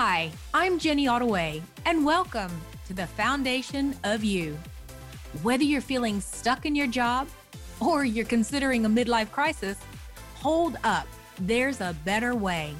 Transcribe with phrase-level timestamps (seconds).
[0.00, 2.52] Hi, I'm Jenny Ottaway, and welcome
[2.86, 4.56] to the Foundation of You.
[5.42, 7.26] Whether you're feeling stuck in your job
[7.80, 9.76] or you're considering a midlife crisis,
[10.36, 11.08] hold up,
[11.40, 12.76] there's a better way.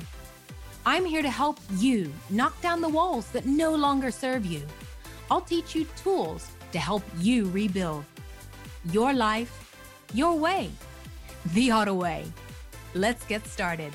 [0.86, 4.62] I'm here to help you knock down the walls that no longer serve you.
[5.28, 8.04] I'll teach you tools to help you rebuild
[8.92, 9.74] your life,
[10.14, 10.70] your way,
[11.52, 12.26] the Ottaway.
[12.94, 13.92] Let's get started.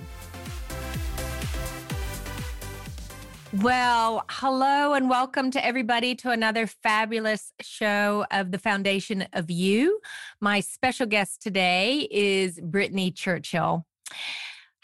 [3.62, 10.00] Well, hello and welcome to everybody to another fabulous show of the Foundation of You.
[10.42, 13.86] My special guest today is Brittany Churchill.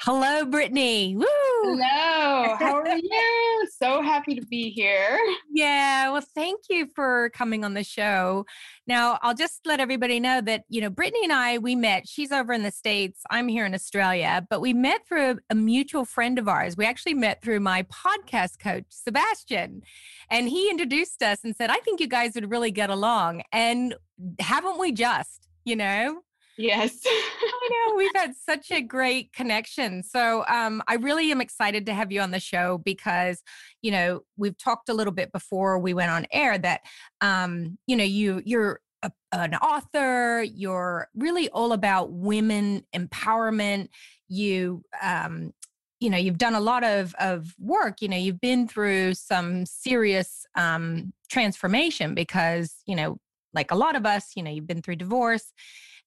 [0.01, 1.15] Hello, Brittany.
[1.15, 1.25] Woo!
[1.61, 2.55] Hello.
[2.57, 3.67] How are you?
[3.81, 5.19] so happy to be here.
[5.51, 6.09] Yeah.
[6.11, 8.45] Well, thank you for coming on the show.
[8.87, 12.07] Now, I'll just let everybody know that, you know, Brittany and I, we met.
[12.07, 13.21] She's over in the States.
[13.29, 16.77] I'm here in Australia, but we met through a, a mutual friend of ours.
[16.77, 19.83] We actually met through my podcast coach, Sebastian.
[20.29, 23.43] And he introduced us and said, I think you guys would really get along.
[23.51, 23.95] And
[24.39, 26.21] haven't we just, you know?
[26.59, 26.99] Yes.
[27.05, 30.03] I know we've had such a great connection.
[30.03, 33.41] So um, I really am excited to have you on the show because,
[33.81, 36.81] you know, we've talked a little bit before we went on air that,
[37.21, 40.43] um, you know, you you're a, an author.
[40.43, 43.87] You're really all about women empowerment.
[44.27, 45.53] You um,
[46.01, 49.65] you know you've done a lot of of work you know you've been through some
[49.65, 53.17] serious um transformation because you know
[53.53, 55.51] like a lot of us you know you've been through divorce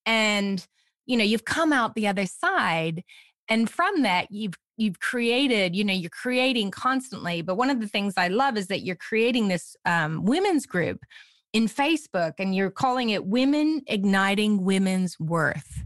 [0.06, 0.66] and
[1.06, 3.02] you know you've come out the other side
[3.48, 7.88] and from that you've you've created you know you're creating constantly but one of the
[7.88, 11.00] things i love is that you're creating this um, women's group
[11.52, 15.84] in facebook and you're calling it women igniting women's worth.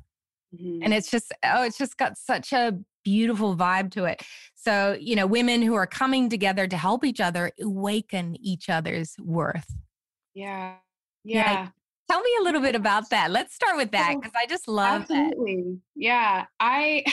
[0.54, 0.84] Mm-hmm.
[0.84, 4.22] and it's just oh it's just got such a beautiful vibe to it.
[4.54, 9.16] So you know women who are coming together to help each other awaken each other's
[9.18, 9.74] worth.
[10.34, 10.74] Yeah.
[11.24, 11.68] Yeah, yeah
[12.10, 13.30] Tell me a little bit about that.
[13.30, 15.62] Let's start with that because I just love Absolutely.
[15.62, 15.80] That.
[15.96, 16.44] Yeah.
[16.60, 17.04] I,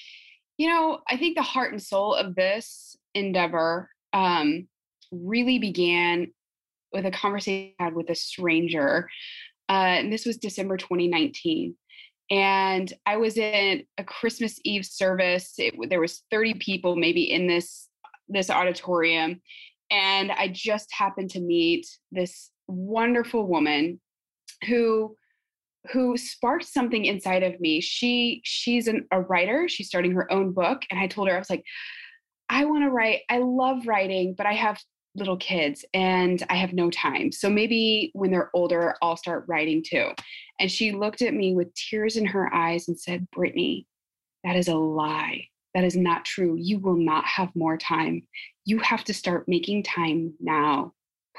[0.58, 4.68] you know, I think the heart and soul of this endeavor um,
[5.12, 6.28] really began
[6.92, 9.08] with a conversation I had with a stranger.
[9.68, 11.74] Uh, and this was December 2019.
[12.30, 15.54] And I was in a Christmas Eve service.
[15.58, 17.88] It, there was 30 people maybe in this
[18.28, 19.40] this auditorium.
[19.90, 24.00] And I just happened to meet this wonderful woman
[24.66, 25.16] who
[25.92, 27.80] who sparked something inside of me.
[27.80, 29.68] She she's an, a writer.
[29.68, 31.64] She's starting her own book, and I told her I was like,
[32.48, 33.20] I want to write.
[33.28, 34.78] I love writing, but I have
[35.14, 37.32] little kids and I have no time.
[37.32, 40.10] So maybe when they're older, I'll start writing too.
[40.60, 43.86] And she looked at me with tears in her eyes and said, Brittany,
[44.44, 45.44] that is a lie.
[45.74, 46.56] That is not true.
[46.58, 48.22] You will not have more time.
[48.64, 50.92] You have to start making time now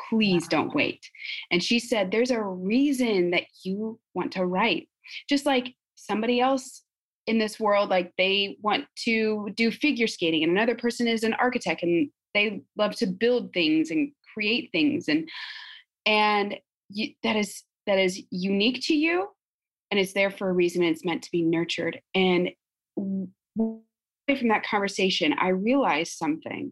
[0.10, 1.10] please don't wait.
[1.52, 4.88] And she said, There's a reason that you want to write.
[5.28, 6.84] Just like somebody else
[7.28, 11.34] in this world, like they want to do figure skating, and another person is an
[11.34, 15.08] architect and they love to build things and create things.
[15.08, 15.28] And
[16.06, 16.56] and
[16.90, 19.28] you, that is that is unique to you
[19.92, 22.00] and it's there for a reason and it's meant to be nurtured.
[22.14, 22.50] And
[22.96, 26.72] from that conversation, I realized something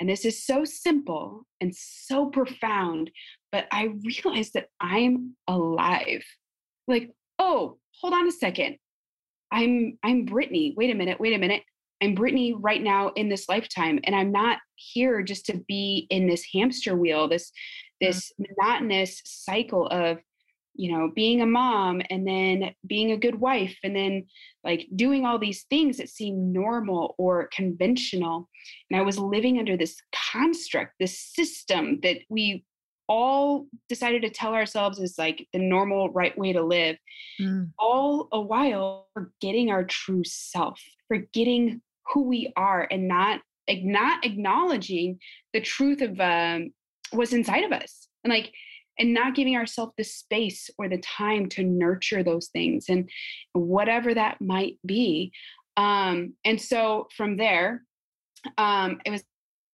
[0.00, 3.10] and this is so simple and so profound,
[3.52, 6.24] but I realized that I'm alive.
[6.88, 8.76] Like, oh, hold on a second.
[9.52, 10.74] I'm I'm Brittany.
[10.76, 11.62] Wait a minute, wait a minute.
[12.02, 14.00] I'm Brittany right now in this lifetime.
[14.04, 17.52] And I'm not here just to be in this hamster wheel, this
[18.00, 18.54] this mm-hmm.
[18.58, 20.18] monotonous cycle of
[20.74, 24.24] you know being a mom and then being a good wife and then
[24.64, 28.48] like doing all these things that seem normal or conventional
[28.90, 29.96] and i was living under this
[30.32, 32.64] construct this system that we
[33.08, 36.96] all decided to tell ourselves is like the normal right way to live
[37.40, 37.68] mm.
[37.78, 41.80] all a while forgetting our true self forgetting
[42.12, 43.40] who we are and not
[43.82, 45.18] not acknowledging
[45.52, 46.72] the truth of um,
[47.12, 48.52] what's inside of us and like
[49.00, 53.08] and not giving ourselves the space or the time to nurture those things and
[53.54, 55.32] whatever that might be.
[55.76, 57.82] Um, and so from there,
[58.58, 59.24] um, it was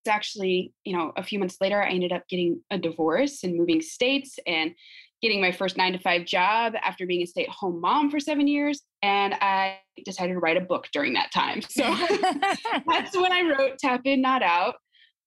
[0.09, 3.83] actually, you know, a few months later, I ended up getting a divorce and moving
[3.83, 4.73] states and
[5.21, 8.21] getting my first nine to five job after being a stay at home mom for
[8.21, 8.83] seven years.
[9.03, 11.63] And I decided to write a book during that time.
[11.69, 11.83] So
[12.87, 14.77] that's when I wrote Tap In, Not Out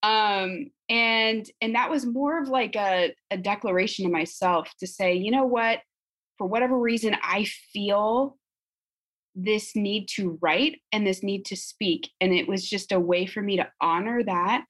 [0.04, 5.14] um and and that was more of like a, a declaration to myself to say
[5.16, 5.80] you know what?
[6.38, 8.38] For whatever reason i feel
[9.36, 12.10] this need to write and this need to speak.
[12.20, 14.66] And it was just a way for me to honor that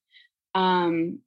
[0.56, 1.20] um,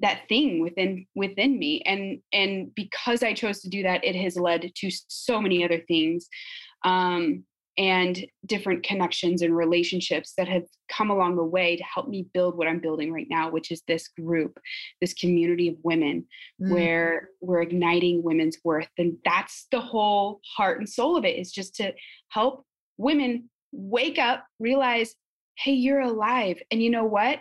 [0.00, 1.82] that thing within within me.
[1.82, 5.80] And and because i chose to do that it has led to so many other
[5.86, 6.28] things.
[6.84, 7.44] Um,
[7.78, 12.56] and different connections and relationships that have come along the way to help me build
[12.56, 14.58] what i'm building right now which is this group
[15.00, 16.26] this community of women
[16.60, 16.72] mm.
[16.72, 18.88] where we're igniting women's worth.
[18.98, 21.92] And that's the whole heart and soul of it is just to
[22.28, 22.64] help
[22.96, 25.14] women wake up realize
[25.56, 26.60] hey you're alive.
[26.70, 27.40] And you know what?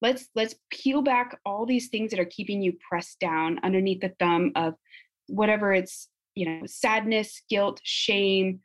[0.00, 4.12] Let's let's peel back all these things that are keeping you pressed down underneath the
[4.18, 4.74] thumb of
[5.28, 8.60] whatever it's you know sadness guilt shame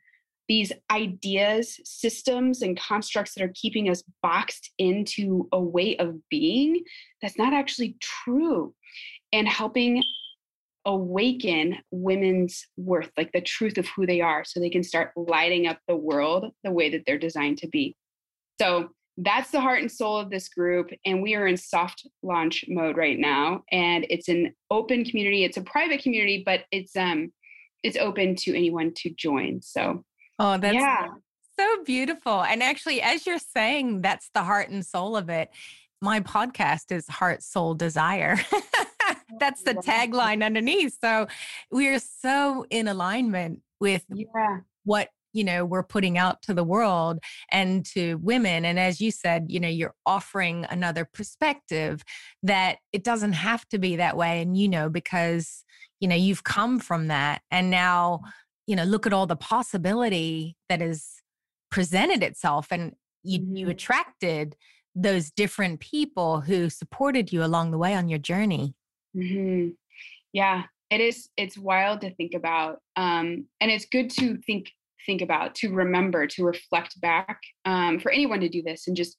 [0.48, 6.82] these ideas systems and constructs that are keeping us boxed into a way of being
[7.20, 8.74] that's not actually true
[9.32, 10.02] and helping
[10.88, 15.66] awaken women's worth like the truth of who they are so they can start lighting
[15.66, 17.94] up the world the way that they're designed to be.
[18.60, 22.64] So that's the heart and soul of this group and we are in soft launch
[22.68, 25.44] mode right now and it's an open community.
[25.44, 27.32] It's a private community but it's um
[27.82, 29.60] it's open to anyone to join.
[29.60, 30.04] So
[30.38, 31.08] oh that's yeah.
[31.58, 35.50] so beautiful and actually as you're saying that's the heart and soul of it
[36.00, 38.38] my podcast is heart soul desire.
[39.30, 41.26] Oh, that's the tagline underneath so
[41.70, 44.58] we are so in alignment with yeah.
[44.84, 47.18] what you know we're putting out to the world
[47.50, 52.02] and to women and as you said you know you're offering another perspective
[52.42, 55.64] that it doesn't have to be that way and you know because
[56.00, 58.20] you know you've come from that and now
[58.68, 61.14] you know look at all the possibility that has
[61.70, 63.70] presented itself and you you mm-hmm.
[63.70, 64.56] attracted
[64.94, 68.74] those different people who supported you along the way on your journey
[69.16, 69.70] mm-hmm.
[70.32, 74.70] yeah it is it's wild to think about um and it's good to think
[75.08, 79.16] think about, to remember, to reflect back um, for anyone to do this and just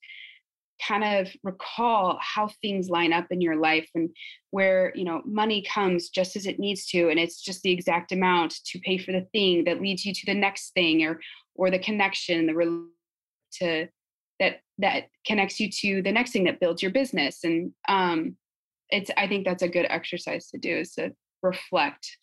[0.86, 4.10] kind of recall how things line up in your life and
[4.50, 8.12] where you know money comes just as it needs to and it's just the exact
[8.12, 11.20] amount to pay for the thing that leads you to the next thing or
[11.54, 12.86] or the connection the
[13.52, 13.86] to
[14.38, 18.36] that that connects you to the next thing that builds your business and um
[18.90, 21.12] it's i think that's a good exercise to do is to
[21.42, 22.16] reflect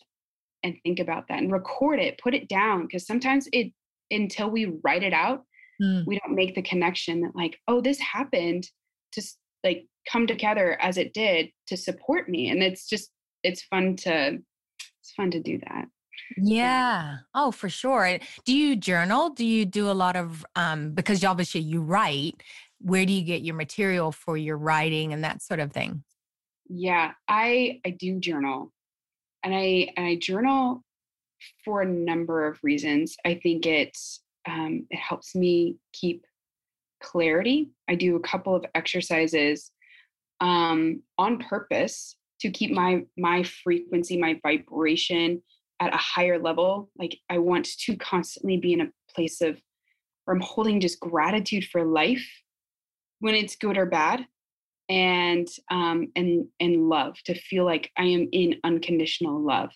[0.62, 2.82] and think about that and record it, put it down.
[2.82, 3.72] Because sometimes it,
[4.10, 5.44] until we write it out,
[5.80, 6.06] mm.
[6.06, 8.68] we don't make the connection that, like, oh, this happened
[9.12, 9.22] to
[9.64, 12.50] like come together as it did to support me.
[12.50, 13.10] And it's just,
[13.42, 14.38] it's fun to,
[15.00, 15.86] it's fun to do that.
[16.36, 17.18] Yeah.
[17.34, 18.18] Oh, for sure.
[18.44, 19.30] Do you journal?
[19.30, 22.42] Do you do a lot of, um, because obviously you write,
[22.80, 26.04] where do you get your material for your writing and that sort of thing?
[26.68, 28.72] Yeah, I I do journal
[29.42, 30.84] and I and I journal
[31.64, 33.16] for a number of reasons.
[33.24, 36.24] I think it's um, it helps me keep
[37.02, 37.70] clarity.
[37.88, 39.70] I do a couple of exercises
[40.40, 45.42] um, on purpose to keep my my frequency, my vibration
[45.80, 46.90] at a higher level.
[46.96, 49.60] Like I want to constantly be in a place of
[50.24, 52.26] where I'm holding just gratitude for life
[53.20, 54.26] when it's good or bad
[54.88, 59.70] and um, and and love to feel like I am in unconditional love.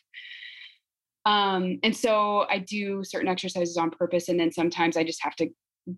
[1.25, 5.37] Um, and so I do certain exercises on purpose, and then sometimes I just have
[5.37, 5.49] to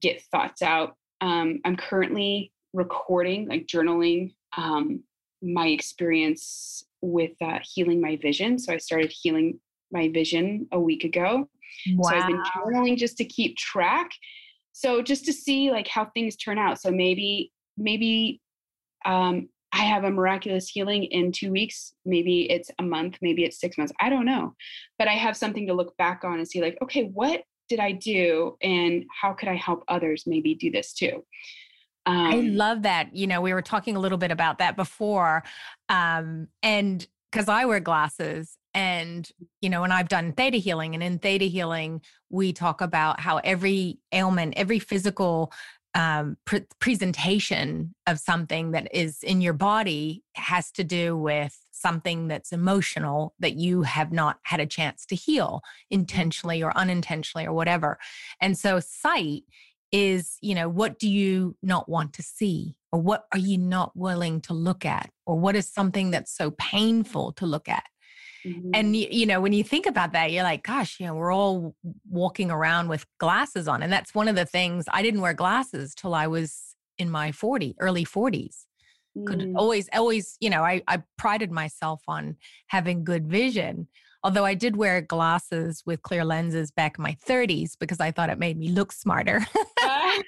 [0.00, 0.97] get thoughts out.
[1.21, 5.02] Um, I'm currently recording, like journaling, um,
[5.43, 8.59] my experience with uh, healing my vision.
[8.59, 9.61] So I started healing
[9.93, 11.49] my vision a week ago.
[11.95, 12.11] Wow.
[12.11, 14.11] So I've been journaling just to keep track.
[14.73, 16.81] So just to see like how things turn out.
[16.81, 18.40] So maybe maybe
[19.04, 21.93] um, I have a miraculous healing in two weeks.
[22.07, 23.93] Maybe it's a month, maybe it's six months.
[24.00, 24.54] I don't know.
[24.99, 27.90] But I have something to look back on and see, like, okay, what did I
[27.90, 28.57] do?
[28.62, 31.25] And how could I help others maybe do this too?
[32.07, 33.16] Um, I love that.
[33.16, 35.43] You know, we were talking a little bit about that before.
[35.88, 39.28] Um, and because I wear glasses and,
[39.61, 42.00] you know, and I've done theta healing, and in theta healing,
[42.31, 45.52] we talk about how every ailment, every physical
[45.94, 52.28] um, pre- presentation of something that is in your body has to do with something
[52.28, 55.60] that's emotional that you have not had a chance to heal
[55.90, 57.98] intentionally or unintentionally or whatever.
[58.40, 59.42] And so, sight
[59.92, 62.76] is, you know, what do you not want to see?
[62.90, 65.10] Or what are you not willing to look at?
[65.26, 67.84] Or what is something that's so painful to look at?
[68.46, 68.70] Mm-hmm.
[68.74, 71.74] And you know, when you think about that, you're like, gosh, you know, we're all
[72.08, 73.82] walking around with glasses on.
[73.82, 77.32] And that's one of the things I didn't wear glasses till I was in my
[77.32, 78.64] 40, early 40s.
[79.26, 79.52] Could mm.
[79.54, 82.36] always, always, you know, I, I prided myself on
[82.66, 83.86] having good vision.
[84.24, 88.30] Although I did wear glasses with clear lenses back in my 30s because I thought
[88.30, 89.46] it made me look smarter.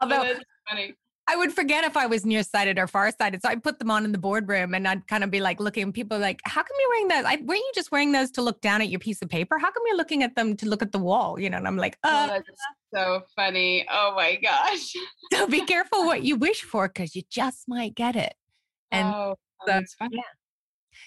[0.00, 0.34] Although, oh,
[0.68, 0.94] funny
[1.26, 3.40] I would forget if I was nearsighted or farsighted.
[3.42, 5.90] So I put them on in the boardroom and I'd kind of be like looking,
[5.92, 7.24] people like, how come you're wearing those?
[7.24, 9.58] I, weren't you just wearing those to look down at your piece of paper?
[9.58, 11.40] How come you're looking at them to look at the wall?
[11.40, 12.48] You know, and I'm like, oh, uh, that's
[12.92, 13.86] so funny.
[13.90, 14.92] Oh my gosh.
[15.32, 18.34] so be careful what you wish for because you just might get it.
[18.90, 20.16] And oh, so, that's funny.
[20.16, 20.22] Yeah.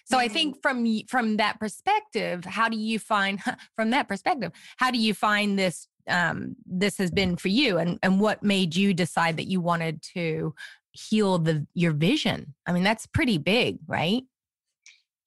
[0.05, 3.41] So I think from from that perspective, how do you find
[3.75, 7.99] from that perspective, how do you find this um, this has been for you, and
[8.03, 10.53] and what made you decide that you wanted to
[10.91, 12.55] heal the your vision?
[12.65, 14.23] I mean, that's pretty big, right?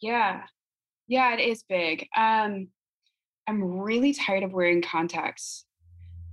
[0.01, 0.43] Yeah,
[1.09, 2.09] yeah, it is big.
[2.17, 2.69] Um,
[3.49, 5.65] I'm really tired of wearing contacts,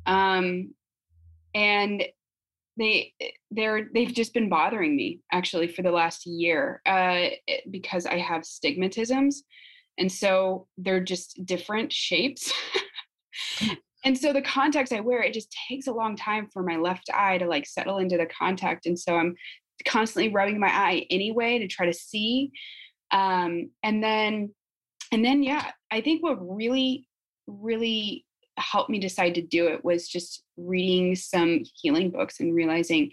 [0.05, 0.73] um,
[1.53, 2.03] and
[2.77, 3.13] they
[3.51, 7.29] they're they've just been bothering me actually for the last year uh,
[7.69, 9.37] because I have stigmatisms,
[9.97, 12.51] and so they're just different shapes.
[14.05, 17.09] and so the contacts I wear, it just takes a long time for my left
[17.13, 19.35] eye to like settle into the contact, and so I'm
[19.85, 22.51] constantly rubbing my eye anyway to try to see,
[23.11, 24.53] um, and then
[25.11, 27.07] and then yeah, I think what really
[27.47, 28.25] really
[28.57, 33.11] helped me decide to do it was just reading some healing books and realizing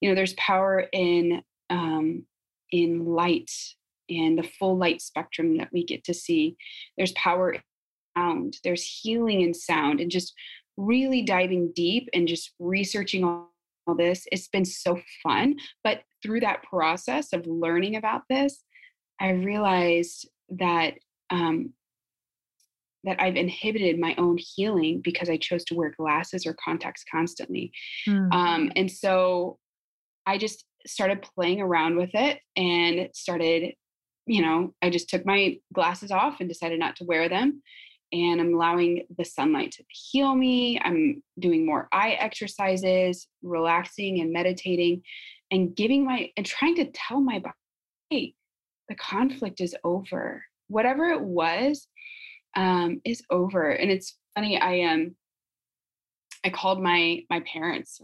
[0.00, 2.24] you know there's power in um,
[2.70, 3.50] in light
[4.10, 6.56] and the full light spectrum that we get to see.
[6.96, 7.56] There's power
[8.18, 10.34] sound there's healing in sound and just
[10.76, 13.52] really diving deep and just researching all,
[13.86, 18.64] all this it's been so fun but through that process of learning about this
[19.20, 20.94] i realized that
[21.30, 21.72] um,
[23.04, 27.72] that I've inhibited my own healing because I chose to wear glasses or contacts constantly.
[28.08, 28.32] Mm.
[28.32, 29.58] Um, and so
[30.26, 33.74] I just started playing around with it and started,
[34.26, 37.62] you know, I just took my glasses off and decided not to wear them.
[38.12, 40.80] And I'm allowing the sunlight to heal me.
[40.82, 45.02] I'm doing more eye exercises, relaxing and meditating,
[45.50, 47.54] and giving my and trying to tell my body,
[48.10, 48.34] hey,
[48.88, 50.42] the conflict is over.
[50.68, 51.86] Whatever it was,
[52.56, 53.70] um, is over.
[53.70, 55.14] And it's funny, I um
[56.44, 58.00] I called my my parents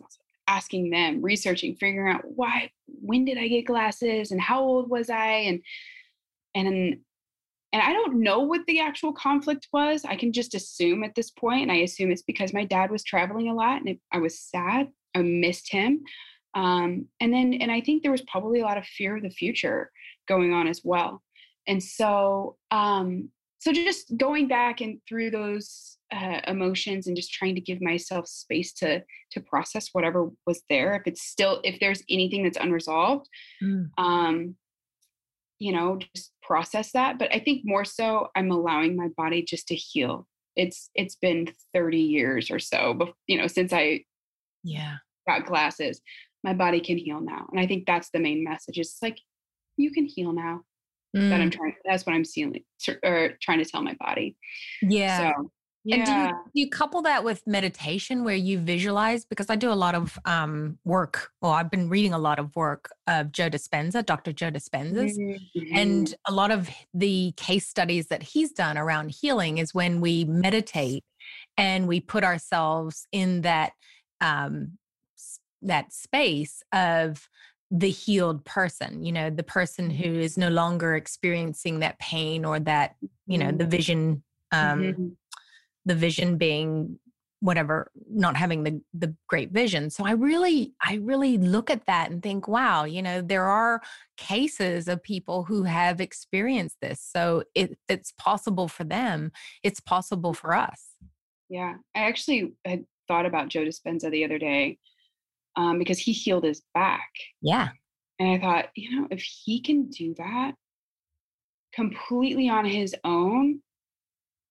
[0.46, 5.10] asking them, researching, figuring out why when did I get glasses and how old was
[5.10, 5.60] I and
[6.54, 6.98] and
[7.74, 10.04] and I don't know what the actual conflict was.
[10.04, 13.02] I can just assume at this point, and I assume it's because my dad was
[13.02, 14.86] traveling a lot, and it, I was sad.
[15.16, 16.04] I missed him,
[16.54, 19.30] um, and then and I think there was probably a lot of fear of the
[19.30, 19.90] future
[20.28, 21.20] going on as well.
[21.66, 27.56] And so um, so just going back and through those uh, emotions and just trying
[27.56, 29.02] to give myself space to
[29.32, 33.26] to process whatever was there if it's still if there's anything that's unresolved
[33.60, 33.88] mm.
[33.98, 34.54] um
[35.58, 39.68] you know just process that but i think more so i'm allowing my body just
[39.68, 44.00] to heal it's it's been 30 years or so you know since i
[44.62, 44.96] yeah
[45.26, 46.00] got glasses
[46.42, 49.18] my body can heal now and i think that's the main message it's like
[49.76, 50.60] you can heal now
[51.14, 51.28] mm.
[51.30, 51.56] that I'm mm.
[51.56, 51.74] trying.
[51.84, 52.62] That's what I'm seeing
[53.02, 54.36] or trying to tell my body.
[54.82, 55.32] Yeah.
[55.32, 55.50] So,
[55.84, 55.96] yeah.
[55.96, 59.24] And do you, do you, couple that with meditation where you visualize?
[59.24, 61.30] Because I do a lot of um, work.
[61.42, 64.32] Well, I've been reading a lot of work of Joe Dispenza, Dr.
[64.32, 65.18] Joe Dispenza's.
[65.18, 65.76] Mm-hmm.
[65.76, 70.24] And a lot of the case studies that he's done around healing is when we
[70.24, 71.04] meditate
[71.56, 73.72] and we put ourselves in that
[74.20, 74.78] um,
[75.62, 77.28] that space of
[77.70, 80.40] the healed person you know the person who mm-hmm.
[80.40, 82.94] no longer experiencing that pain or that
[83.26, 83.70] you know the mm-hmm.
[83.70, 84.22] vision
[84.52, 85.08] um mm-hmm.
[85.84, 86.98] The vision being
[87.40, 89.90] whatever not having the the great vision.
[89.90, 93.82] So i really i really look at that and think wow you know there are
[94.16, 97.00] cases of people who have experienced this.
[97.02, 99.30] So it, it's possible for them.
[99.62, 100.82] It's possible for us.
[101.50, 101.74] Yeah.
[101.94, 104.78] I actually had thought about joe dispenza the other day
[105.56, 107.10] um, because he healed his back.
[107.42, 107.68] Yeah.
[108.18, 110.52] And I thought, you know, if he can do that
[111.74, 113.60] completely on his own,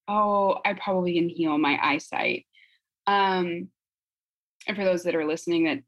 [0.08, 2.46] oh, I probably can heal my eyesight.
[3.08, 3.70] Um,
[4.68, 5.80] and for those that are listening that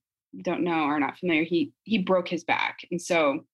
[0.43, 3.45] don't know or are not familiar, he he broke his back, and so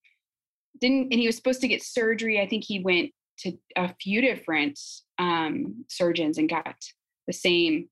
[0.79, 1.11] didn't.
[1.11, 2.39] And he was supposed to get surgery.
[2.39, 4.79] I think he went to a few different
[5.19, 6.75] um, surgeons and got
[7.27, 7.87] the same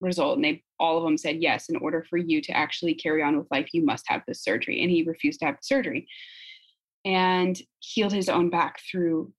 [0.00, 3.22] result and they all of them said yes in order for you to actually carry
[3.22, 6.08] on with life you must have this surgery and he refused to have the surgery
[7.04, 9.32] and healed his own back through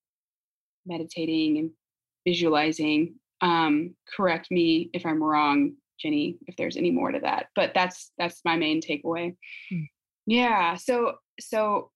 [0.85, 1.71] meditating and
[2.25, 7.71] visualizing um, correct me if i'm wrong jenny if there's any more to that but
[7.73, 9.35] that's that's my main takeaway
[9.71, 9.87] mm.
[10.25, 11.89] yeah so so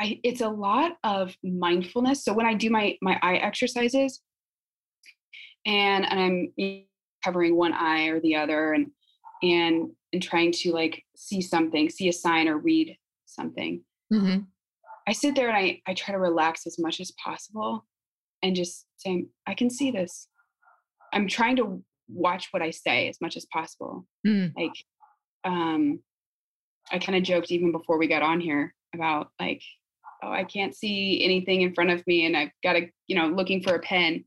[0.00, 4.20] I, it's a lot of mindfulness so when i do my my eye exercises
[5.66, 6.20] and and
[6.56, 6.84] i'm
[7.24, 8.86] covering one eye or the other and
[9.42, 12.96] and and trying to like see something, see a sign or read
[13.26, 13.82] something.
[14.12, 14.40] Mm-hmm.
[15.06, 17.84] I sit there and I, I try to relax as much as possible
[18.42, 20.28] and just saying, I can see this.
[21.12, 24.06] I'm trying to watch what I say as much as possible.
[24.26, 24.52] Mm.
[24.56, 24.74] Like,
[25.44, 26.00] um,
[26.90, 29.62] I kind of joked even before we got on here about like,
[30.22, 33.28] oh, I can't see anything in front of me and I've got to, you know,
[33.28, 34.24] looking for a pen.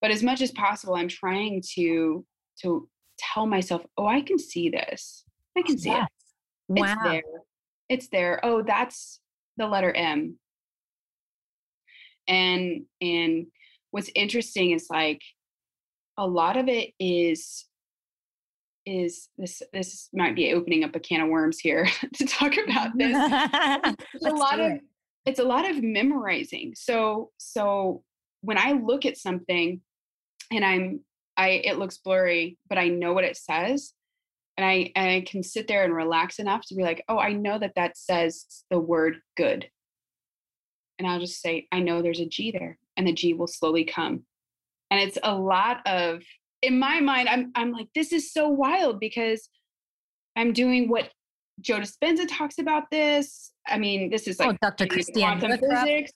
[0.00, 2.24] But as much as possible, I'm trying to
[2.62, 2.88] to
[3.18, 5.24] tell myself, oh, I can see this.
[5.56, 6.06] I can see yes.
[6.06, 6.80] it.
[6.80, 6.86] Wow.
[6.86, 7.22] It's there.
[7.88, 8.40] It's there.
[8.42, 9.20] Oh, that's
[9.56, 10.38] the letter M.
[12.30, 13.46] And and
[13.90, 15.20] what's interesting is like
[16.16, 17.66] a lot of it is
[18.86, 22.96] is this this might be opening up a can of worms here to talk about
[22.96, 23.14] this.
[24.14, 24.80] it's a lot of
[25.26, 26.72] it's a lot of memorizing.
[26.74, 28.02] So so
[28.42, 29.80] when I look at something
[30.50, 31.00] and I'm
[31.36, 33.92] I it looks blurry, but I know what it says,
[34.56, 37.32] and I and I can sit there and relax enough to be like, oh, I
[37.32, 39.68] know that that says the word good,
[41.00, 43.84] and I'll just say, I know there's a G there, and the G will slowly
[43.84, 44.22] come,
[44.90, 46.22] and it's a lot of
[46.60, 47.26] in my mind.
[47.28, 49.48] I'm I'm like, this is so wild because
[50.36, 51.10] I'm doing what
[51.62, 53.52] Joe Dispenza talks about this.
[53.66, 54.86] I mean, this is oh, like oh, Dr.
[54.86, 56.12] Christiane Physics.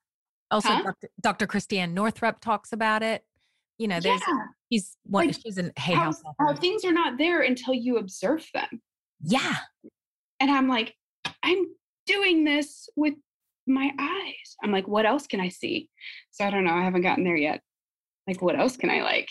[0.50, 0.82] Also, huh?
[0.82, 1.08] Dr.
[1.22, 1.46] Dr.
[1.46, 3.24] Christiane Northrup talks about it.
[3.78, 4.44] You know, there's yeah.
[4.68, 6.22] he's one like, she's in Hay House.
[6.38, 8.82] How things are not there until you observe them.
[9.22, 9.56] Yeah.
[10.40, 10.94] And I'm like,
[11.42, 11.64] I'm
[12.06, 13.14] doing this with
[13.66, 14.56] my eyes.
[14.62, 15.88] I'm like, what else can I see?
[16.30, 16.72] So I don't know.
[16.72, 17.60] I haven't gotten there yet.
[18.26, 19.28] Like, what else can I like?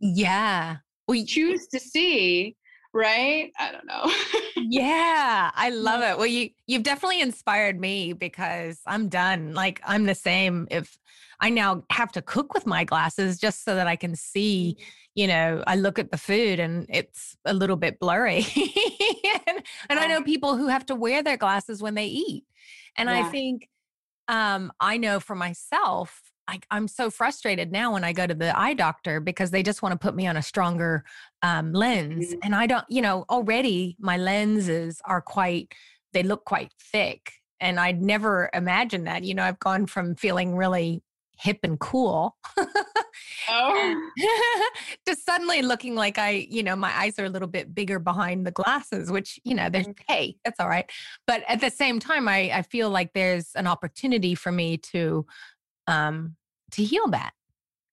[0.00, 0.76] Yeah.
[1.08, 2.56] We choose to see
[2.94, 4.10] right i don't know
[4.56, 10.04] yeah i love it well you you've definitely inspired me because i'm done like i'm
[10.04, 10.96] the same if
[11.40, 14.84] i now have to cook with my glasses just so that i can see mm-hmm.
[15.16, 18.46] you know i look at the food and it's a little bit blurry
[19.48, 22.44] and, and i know people who have to wear their glasses when they eat
[22.96, 23.18] and yeah.
[23.18, 23.68] i think
[24.28, 28.58] um i know for myself I, am so frustrated now when I go to the
[28.58, 31.04] eye doctor because they just want to put me on a stronger
[31.42, 32.28] um, lens.
[32.28, 32.38] Mm-hmm.
[32.42, 35.72] And I don't, you know, already my lenses are quite,
[36.12, 37.32] they look quite thick.
[37.60, 39.24] And I'd never imagined that.
[39.24, 41.02] You know, I've gone from feeling really
[41.36, 42.36] hip and cool
[43.48, 44.10] oh.
[45.06, 48.46] to suddenly looking like I, you know, my eyes are a little bit bigger behind
[48.46, 50.12] the glasses, which, you know, there's, mm-hmm.
[50.12, 50.90] hey, that's all right.
[51.26, 55.26] But at the same time, I, I feel like there's an opportunity for me to
[55.86, 56.36] um,
[56.72, 57.32] to heal that.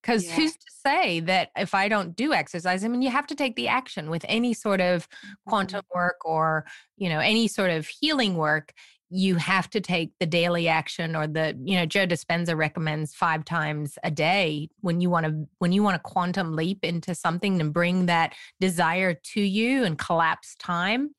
[0.01, 0.33] Because yeah.
[0.33, 3.55] who's to say that if I don't do exercise, I mean, you have to take
[3.55, 5.07] the action with any sort of
[5.47, 5.97] quantum mm-hmm.
[5.97, 6.65] work or,
[6.97, 8.73] you know, any sort of healing work.
[9.11, 13.45] You have to take the daily action or the, you know, Joe Dispenza recommends five
[13.45, 17.59] times a day when you want to, when you want to quantum leap into something
[17.59, 21.11] and bring that desire to you and collapse time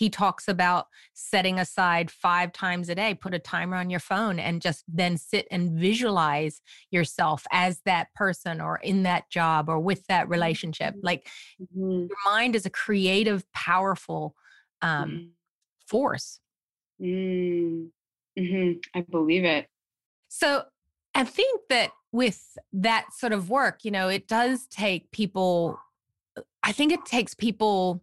[0.00, 4.38] he talks about setting aside five times a day, put a timer on your phone
[4.38, 9.78] and just then sit and visualize yourself as that person or in that job or
[9.78, 10.94] with that relationship.
[10.94, 11.06] Mm-hmm.
[11.06, 11.28] Like
[11.60, 12.06] mm-hmm.
[12.08, 14.34] your mind is a creative, powerful
[14.80, 15.26] um, mm-hmm.
[15.86, 16.40] force.
[17.00, 17.88] Mm.
[18.38, 18.78] Mm-hmm.
[18.94, 19.68] I believe it.
[20.28, 20.64] So
[21.14, 25.78] I think that with that sort of work, you know, it does take people,
[26.62, 28.02] I think it takes people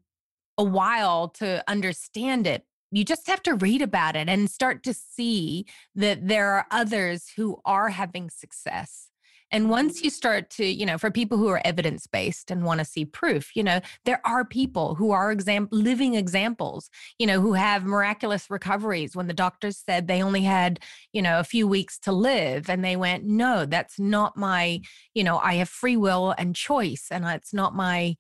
[0.58, 2.66] a while to understand it.
[2.92, 7.32] You just have to read about it and start to see that there are others
[7.36, 9.10] who are having success.
[9.52, 12.80] And once you start to, you know, for people who are evidence based and want
[12.80, 17.40] to see proof, you know, there are people who are exam- living examples, you know,
[17.40, 20.80] who have miraculous recoveries when the doctors said they only had,
[21.14, 22.70] you know, a few weeks to live.
[22.70, 24.82] And they went, no, that's not my,
[25.14, 28.16] you know, I have free will and choice and it's not my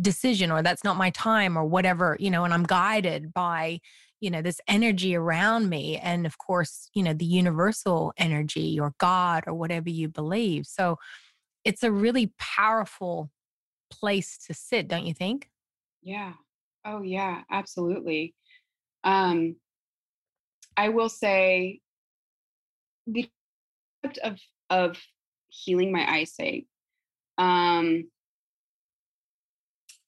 [0.00, 3.78] decision or that's not my time or whatever you know and i'm guided by
[4.20, 8.94] you know this energy around me and of course you know the universal energy or
[8.98, 10.66] god or whatever you believe.
[10.66, 10.98] So
[11.64, 13.30] it's a really powerful
[13.90, 15.50] place to sit don't you think?
[16.02, 16.34] Yeah.
[16.84, 18.34] Oh yeah absolutely.
[19.04, 19.56] Um
[20.76, 21.80] i will say
[23.06, 23.28] the
[24.02, 24.38] concept of
[24.70, 25.02] of
[25.48, 26.66] healing my eyesight
[27.38, 28.04] um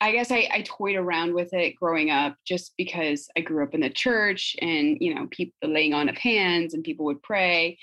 [0.03, 3.73] I guess I, I toyed around with it growing up just because I grew up
[3.73, 7.79] in the church and, you know, people laying on of hands and people would pray.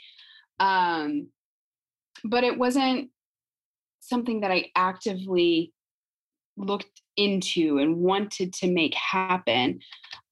[0.59, 1.29] Um,
[2.25, 3.09] but it wasn't
[4.01, 5.71] something that I actively
[6.57, 9.79] looked into and wanted to make happen.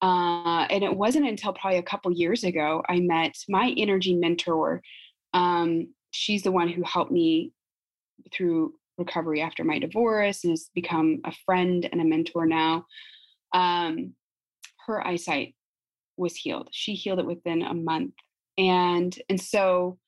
[0.02, 4.82] Uh, and it wasn't until probably a couple years ago I met my energy mentor.
[5.34, 7.54] Um, she's the one who helped me
[8.34, 12.86] through recovery after my divorce and has become a friend and a mentor now.
[13.54, 14.14] Um,
[14.86, 15.56] her eyesight
[16.18, 16.70] was healed.
[16.72, 18.14] She healed it within a month.
[18.58, 20.00] And and so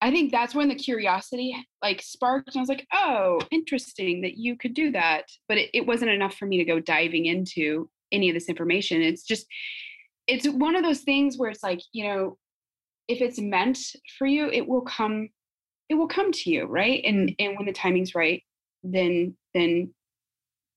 [0.00, 4.36] I think that's when the curiosity like sparked and I was like, "Oh, interesting that
[4.36, 7.88] you could do that." But it, it wasn't enough for me to go diving into
[8.10, 9.00] any of this information.
[9.00, 9.46] It's just
[10.26, 12.36] it's one of those things where it's like, you know,
[13.08, 13.78] if it's meant
[14.18, 15.28] for you, it will come
[15.88, 17.02] it will come to you, right?
[17.04, 18.42] And and when the timing's right,
[18.82, 19.92] then then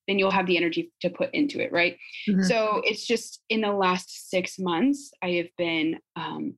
[0.07, 1.97] then you'll have the energy to put into it, right?
[2.29, 2.43] Mm-hmm.
[2.43, 6.55] So it's just in the last six months, I have been um,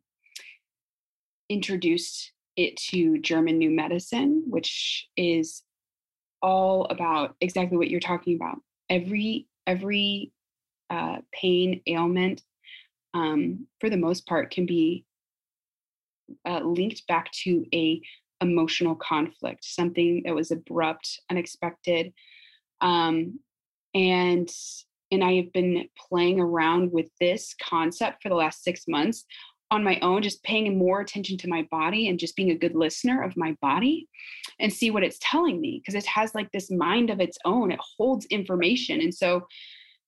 [1.50, 5.64] introduced it to German New Medicine, which is
[6.42, 8.58] all about exactly what you're talking about.
[8.90, 10.32] Every every
[10.90, 12.42] uh, pain ailment,
[13.14, 15.06] um, for the most part, can be
[16.46, 18.02] uh, linked back to a
[18.42, 22.14] emotional conflict, something that was abrupt, unexpected,
[22.82, 23.40] um,
[23.94, 24.50] and
[25.12, 29.26] and I have been playing around with this concept for the last six months
[29.72, 32.76] on my own, just paying more attention to my body and just being a good
[32.76, 34.08] listener of my body
[34.60, 37.72] and see what it's telling me because it has like this mind of its own.
[37.72, 39.02] It holds information.
[39.02, 39.48] And so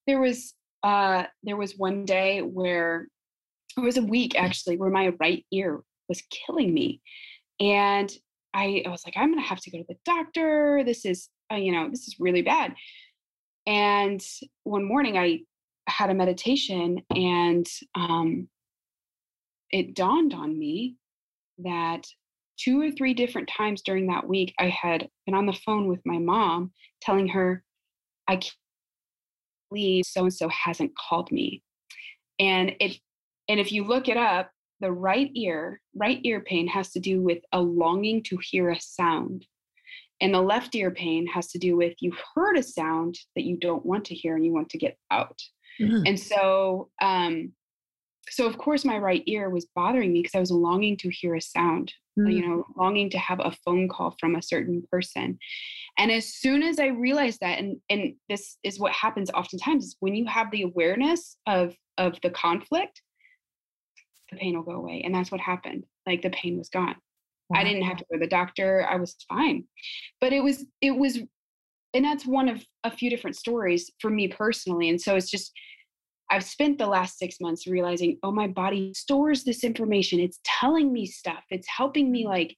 [0.07, 3.07] there was uh there was one day where
[3.77, 7.01] it was a week actually where my right ear was killing me.
[7.59, 8.11] And
[8.53, 10.83] I, I was like, I'm gonna have to go to the doctor.
[10.85, 12.73] This is, uh, you know, this is really bad.
[13.65, 14.21] And
[14.63, 15.41] one morning I
[15.87, 18.47] had a meditation and um,
[19.71, 20.95] it dawned on me
[21.59, 22.05] that
[22.57, 26.01] two or three different times during that week, I had been on the phone with
[26.05, 27.63] my mom telling her,
[28.27, 28.55] I can't
[29.69, 31.61] believe so and so hasn't called me.
[32.39, 32.99] And it
[33.47, 37.21] and if you look it up, the right ear, right ear pain has to do
[37.21, 39.45] with a longing to hear a sound.
[40.21, 43.57] And the left ear pain has to do with you've heard a sound that you
[43.57, 45.39] don't want to hear and you want to get out.
[45.79, 46.03] Mm-hmm.
[46.05, 47.53] And so, um,
[48.29, 51.35] so of course, my right ear was bothering me because I was longing to hear
[51.35, 52.29] a sound, mm-hmm.
[52.29, 55.39] you know, longing to have a phone call from a certain person.
[55.97, 59.95] And as soon as I realized that, and and this is what happens oftentimes, is
[59.99, 63.01] when you have the awareness of of the conflict,
[64.31, 65.01] the pain will go away.
[65.03, 65.85] And that's what happened.
[66.05, 66.95] Like the pain was gone.
[67.49, 67.59] Wow.
[67.59, 68.85] I didn't have to go to the doctor.
[68.89, 69.65] I was fine.
[70.21, 71.19] But it was, it was,
[71.93, 74.89] and that's one of a few different stories for me personally.
[74.89, 75.51] And so it's just,
[76.29, 80.19] I've spent the last six months realizing, oh, my body stores this information.
[80.19, 81.43] It's telling me stuff.
[81.49, 82.55] It's helping me like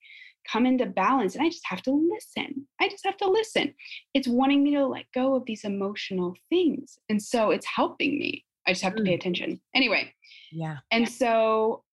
[0.52, 1.36] come into balance.
[1.36, 2.68] And I just have to listen.
[2.82, 3.74] I just have to listen.
[4.14, 6.98] It's wanting me to let go of these emotional things.
[7.08, 8.44] And so it's helping me.
[8.68, 9.20] I just have to pay mm.
[9.20, 9.62] attention.
[9.74, 10.14] Anyway.
[10.52, 10.78] Yeah.
[10.92, 11.84] And so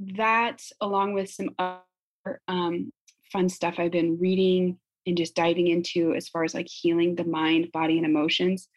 [0.00, 2.92] that, along with some other um,
[3.32, 7.24] fun stuff I've been reading and just diving into as far as like healing the
[7.24, 8.68] mind, body, and emotions,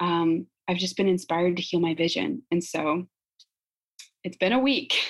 [0.00, 2.42] um, I've just been inspired to heal my vision.
[2.50, 3.06] And so
[4.24, 4.94] it's been a week.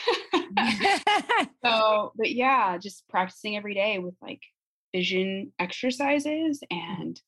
[1.64, 4.40] so, but yeah, just practicing every day with like
[4.94, 7.20] vision exercises and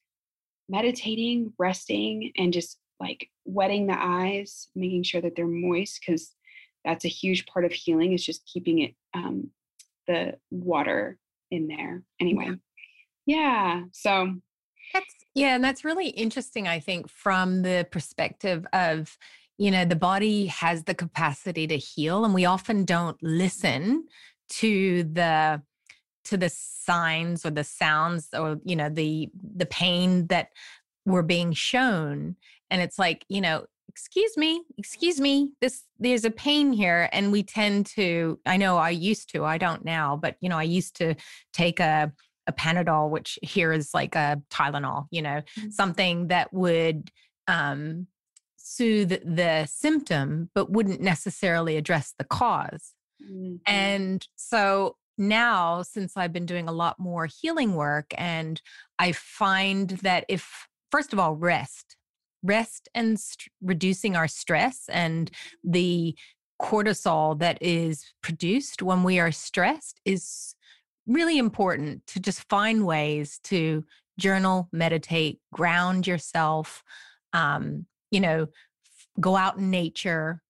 [0.69, 6.35] meditating, resting, and just like wetting the eyes, making sure that they're moist because
[6.85, 9.51] that's a huge part of healing is just keeping it um,
[10.07, 11.19] the water
[11.51, 12.03] in there.
[12.21, 12.53] Anyway,
[13.27, 13.83] yeah.
[13.93, 14.35] So
[14.93, 16.67] that's yeah, and that's really interesting.
[16.67, 19.17] I think from the perspective of
[19.59, 24.07] you know the body has the capacity to heal, and we often don't listen
[24.51, 25.63] to the
[26.25, 30.51] to the signs or the sounds or you know the the pain that
[31.07, 32.37] we're being shown
[32.71, 37.33] and it's like you know excuse me excuse me this there's a pain here and
[37.33, 40.63] we tend to i know i used to i don't now but you know i
[40.63, 41.15] used to
[41.53, 42.13] take a
[42.47, 45.71] a panadol which here is like a tylenol you know mm-hmm.
[45.71, 47.11] something that would
[47.47, 48.07] um
[48.57, 53.57] soothe the symptom but wouldn't necessarily address the because mm-hmm.
[53.67, 58.63] and so now since i've been doing a lot more healing work and
[58.99, 61.98] i find that if first of all rest
[62.43, 65.31] rest and st- reducing our stress and
[65.65, 66.15] the
[66.61, 70.55] cortisol that is produced when we are stressed is
[71.07, 73.85] really important to just find ways to
[74.19, 76.83] journal, meditate, ground yourself,
[77.33, 80.43] um, you know, f- go out in nature,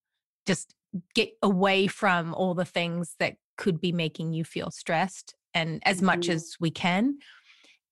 [0.45, 0.73] just
[1.13, 5.97] get away from all the things that could be making you feel stressed and as
[5.97, 6.07] mm-hmm.
[6.07, 7.17] much as we can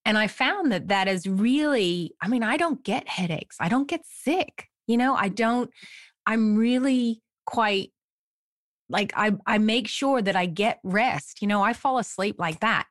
[0.08, 3.58] and I found that that is really, I mean, I don't get headaches.
[3.60, 4.70] I don't get sick.
[4.88, 5.36] You know, I mm-hmm.
[5.36, 5.72] don't,
[6.26, 7.92] I'm really quite
[8.90, 11.42] like I I make sure that I get rest.
[11.42, 12.88] You know, I fall asleep like that.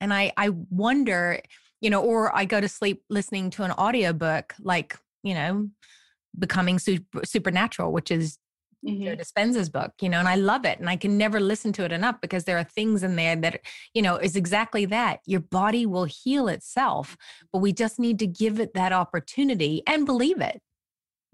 [0.00, 1.40] And I I wonder,
[1.80, 5.68] you know, or I go to sleep listening to an audiobook like, you know,
[6.38, 8.38] becoming super, supernatural, which is
[8.84, 9.04] Mhm.
[9.04, 10.78] Joe Dispenza's book, you know, and I love it.
[10.80, 13.60] And I can never listen to it enough because there are things in there that,
[13.94, 15.20] you know, is exactly that.
[15.26, 17.16] Your body will heal itself,
[17.52, 20.60] but we just need to give it that opportunity and believe it.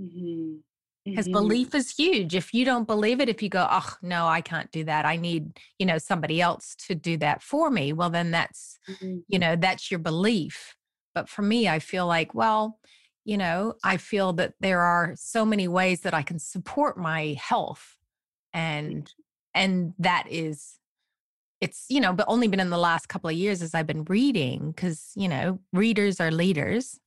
[0.00, 0.62] Mhm.
[1.04, 1.32] Because Mhm.
[1.32, 2.34] belief is huge.
[2.34, 5.06] If you don't believe it, if you go, oh, no, I can't do that.
[5.06, 7.92] I need, you know, somebody else to do that for me.
[7.94, 9.24] Well, then that's, Mhm.
[9.28, 10.76] you know, that's your belief.
[11.14, 12.78] But for me, I feel like, well,
[13.28, 17.36] you know, I feel that there are so many ways that I can support my
[17.40, 17.98] health.
[18.54, 19.12] And
[19.54, 20.78] and that is
[21.60, 24.04] it's, you know, but only been in the last couple of years as I've been
[24.04, 27.00] reading, because you know, readers are leaders.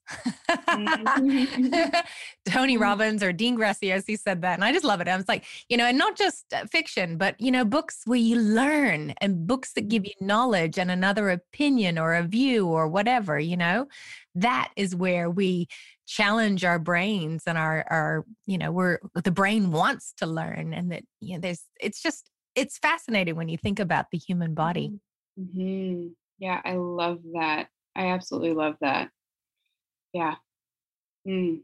[0.73, 1.11] Mhm.
[2.45, 2.81] Tony Mhm.
[2.81, 4.55] Robbins or Dean Graziosi said that.
[4.55, 5.07] And I just love it.
[5.07, 8.19] I was like, you know, and not just uh, fiction, but, you know, books where
[8.19, 12.87] you learn and books that give you knowledge and another opinion or a view or
[12.87, 13.87] whatever, you know,
[14.35, 15.67] that is where we
[16.11, 20.91] challenge our brains and our, our, you know, we're, the brain wants to learn and
[20.91, 24.99] that, you know, there's, it's just, it's fascinating when you think about the human body.
[25.39, 26.11] Mhm.
[26.37, 27.69] Yeah, I love that.
[27.95, 29.09] I absolutely love that.
[30.13, 30.35] Yeah.
[31.25, 31.61] Mm.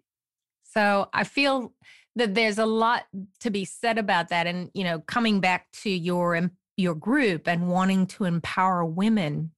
[0.63, 1.73] So I feel
[2.15, 3.05] that there's a lot
[3.41, 4.47] to be said about that.
[4.47, 9.51] And, you know, coming back to your your group and wanting to empower women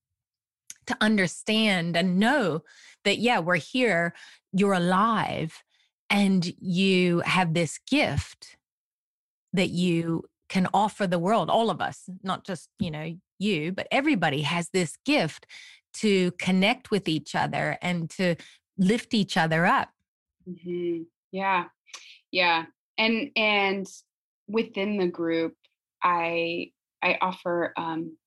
[0.90, 2.64] to understand and know
[3.06, 4.14] that, yeah, we're here,
[4.52, 5.64] you're alive,
[6.10, 8.58] and you have this gift
[9.54, 13.88] that you can offer the world, all of us, not just, you know, you, but
[13.92, 15.46] everybody has this gift
[15.94, 18.36] to connect with each other and to
[18.78, 19.90] lift each other up.
[20.48, 21.06] Mhm.
[21.32, 21.66] Yeah.
[22.32, 22.66] Yeah.
[22.98, 23.88] And and
[24.48, 25.54] within the group,
[26.04, 26.72] I
[27.04, 28.18] I offer um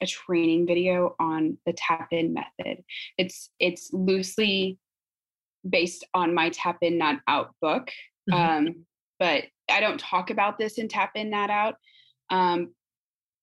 [0.00, 2.84] a training video on the tap in method.
[3.16, 4.78] It's it's loosely
[5.68, 7.90] based on my tap in not out book.
[8.30, 8.34] Mhm.
[8.34, 8.86] Um
[9.18, 11.76] but I don't talk about this in tap in not out.
[12.30, 12.74] Um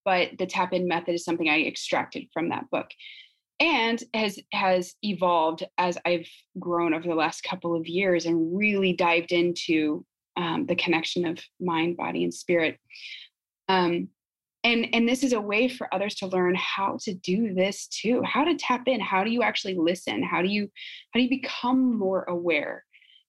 [0.05, 2.87] but the tap in method is something I extracted from that book
[3.59, 6.27] and has has evolved as I've
[6.59, 10.05] grown over the last couple of years and really dived into
[10.37, 12.77] um, the connection of mind, body, and spirit.
[13.69, 14.09] Um,
[14.65, 18.21] and and this is a way for others to learn how to do this too.
[18.25, 18.99] How to tap in.
[18.99, 20.23] How do you actually listen?
[20.23, 20.69] How do you
[21.13, 22.83] how do you become more aware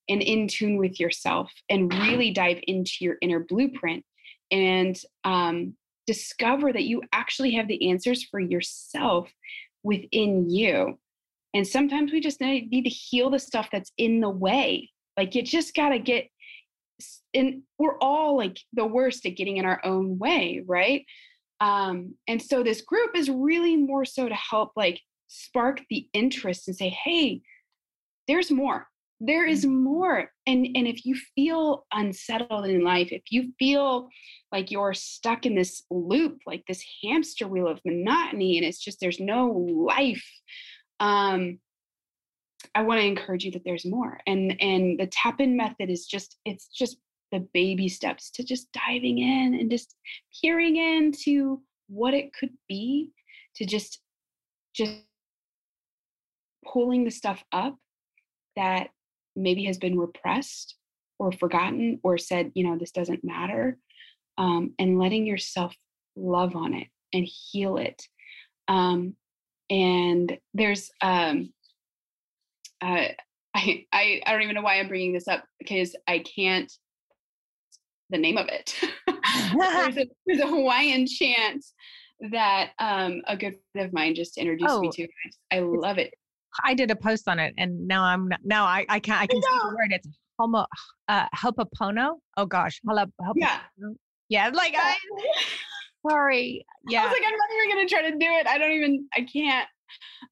[0.08, 4.04] and in tune with yourself and really dive into your inner blueprint
[4.50, 5.74] and um,
[6.06, 9.30] discover that you actually have the answers for yourself
[9.82, 10.98] within you.
[11.54, 14.90] And sometimes we just need to heal the stuff that's in the way.
[15.16, 16.28] Like you just got to get,
[17.34, 21.04] and we're all like the worst at getting in our own way, right?
[21.60, 26.68] Um, and so this group is really more so to help like spark the interest
[26.68, 27.40] and say, hey,
[28.28, 28.86] there's more.
[29.18, 30.30] There is more.
[30.46, 34.08] And and if you feel unsettled in life, if you feel
[34.52, 39.00] like you're stuck in this loop, like this hamster wheel of monotony, and it's just
[39.00, 40.26] there's no life.
[41.00, 41.58] Um,
[42.74, 44.20] I want to encourage you that there's more.
[44.26, 46.98] And and the tap in method is just it's just
[47.32, 49.96] the baby steps to just diving in and just
[50.40, 53.10] peering into what it could be
[53.56, 54.00] to just
[54.74, 54.92] just
[56.64, 57.76] pulling the stuff up
[58.56, 58.88] that
[59.34, 60.76] maybe has been repressed
[61.18, 63.78] or forgotten or said, you know, this doesn't matter,
[64.38, 65.74] um, and letting yourself
[66.16, 68.02] love on it and heal it.
[68.68, 69.14] Um,
[69.70, 71.52] and there's, um,
[72.82, 73.08] uh,
[73.54, 76.70] I, I, I don't even know why I'm bringing this up because I can't
[78.10, 78.74] the name of it.
[79.58, 81.64] there's, a, there's a Hawaiian chant
[82.30, 85.08] that um, a good friend of mine just introduced me Oh, to.
[85.50, 86.14] I love it.
[86.64, 89.26] I did a post on it, and now I'm not, now I I can I
[89.26, 89.90] can see the word.
[89.90, 90.08] It's
[90.38, 90.64] homo
[91.08, 92.14] uh hopopono.
[92.38, 93.60] Oh gosh, hala, Yeah.
[94.30, 94.50] yeah.
[94.54, 94.80] Like Yeah.
[94.82, 94.96] I
[96.08, 96.64] sorry.
[96.88, 98.46] Yeah, I was like, I'm not even gonna try to do it.
[98.46, 99.06] I don't even.
[99.14, 99.68] I can't.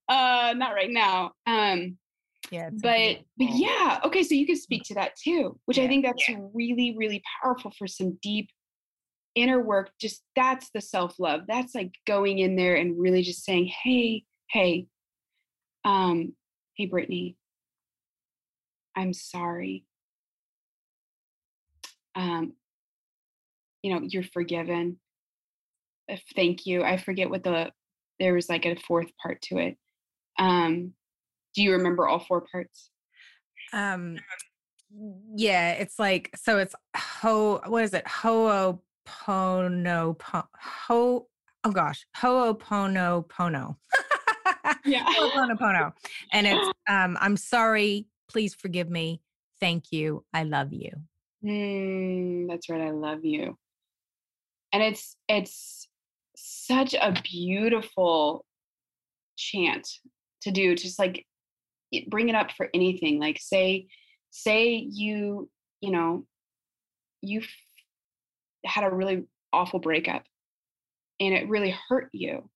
[0.08, 1.32] Uh, not right now.
[1.46, 1.98] Um,
[2.50, 2.70] yeah.
[2.70, 4.00] but but yeah.
[4.04, 7.72] Okay, so you can speak to that too, which I think that's really really powerful
[7.76, 8.48] for some deep
[9.34, 9.90] inner work.
[10.00, 11.42] Just that's the self love.
[11.48, 14.86] That's like going in there and really just saying, hey, hey,
[15.84, 16.34] um,
[16.76, 17.36] hey, Brittany,
[18.96, 19.84] I'm sorry.
[22.14, 22.54] Um,
[23.82, 24.98] you know, you're forgiven.
[26.36, 26.82] Thank you.
[26.82, 27.72] I forget what the
[28.20, 29.76] there was like a fourth part to it.
[30.38, 30.92] Um,
[31.54, 32.90] do you remember all four parts?
[33.72, 34.18] Um,
[35.36, 36.58] yeah, it's like so.
[36.58, 37.60] It's ho.
[37.66, 38.06] What is it?
[38.06, 40.18] Ho'opono.
[40.18, 40.48] po-
[40.86, 41.26] Ho.
[41.64, 43.76] Oh gosh, ho'oponopono.
[44.86, 45.04] Yeah.
[45.06, 45.92] Ho'oponopono,
[46.32, 47.16] and it's um.
[47.20, 48.06] I'm sorry.
[48.28, 49.20] Please forgive me.
[49.60, 50.90] thank you, I love you.
[51.44, 52.80] Mm, that's right.
[52.82, 53.56] I love you.
[54.72, 55.88] And it's it's
[56.36, 58.44] such a beautiful
[59.36, 59.88] chant
[60.42, 60.74] to do.
[60.74, 61.26] Just like
[62.08, 63.18] bring it up for anything.
[63.18, 63.86] Like say
[64.30, 65.48] say you
[65.80, 66.26] you know
[67.22, 67.48] you've
[68.64, 70.24] had a really awful breakup
[71.20, 72.48] and it really hurt you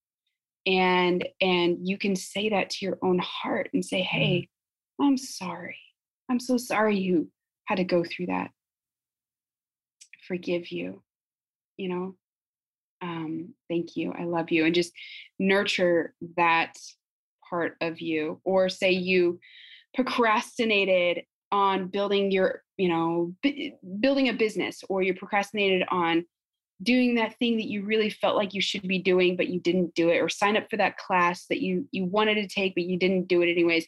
[0.66, 4.18] and and you can say that to your own heart and say mm-hmm.
[4.18, 4.48] hey
[5.00, 5.78] i'm sorry
[6.28, 7.30] i'm so sorry you
[7.66, 8.50] had to go through that
[10.26, 11.02] forgive you
[11.76, 12.14] you know
[13.02, 14.92] um thank you i love you and just
[15.38, 16.76] nurture that
[17.48, 19.38] part of you or say you
[19.94, 26.24] procrastinated on building your you know b- building a business or you procrastinated on
[26.82, 29.94] doing that thing that you really felt like you should be doing but you didn't
[29.94, 32.84] do it or sign up for that class that you you wanted to take but
[32.84, 33.86] you didn't do it anyways.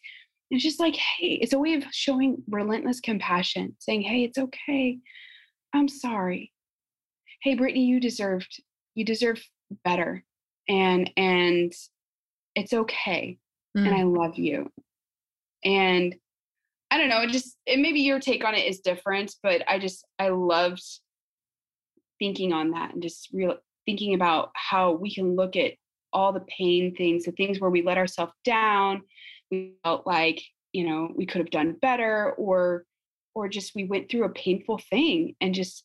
[0.51, 4.99] It's just like hey it's a way of showing relentless compassion saying hey it's okay.
[5.73, 6.53] I'm sorry.
[7.43, 8.63] Hey brittany you deserved
[8.95, 9.41] you deserve
[9.85, 10.25] better
[10.69, 11.73] and and
[12.57, 13.39] it's okay
[13.77, 13.87] mm.
[13.87, 14.71] and i love you
[15.65, 16.15] and
[16.91, 19.79] i don't know it just it maybe your take on it is different but i
[19.79, 20.83] just i loved
[22.19, 23.57] thinking on that and just real
[23.87, 25.73] thinking about how we can look at
[26.13, 29.03] all the pain things, the things where we let ourselves down,
[29.51, 32.85] we felt like, you know, we could have done better or
[33.35, 35.85] or just we went through a painful thing and just